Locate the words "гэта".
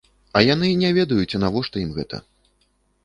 1.99-2.25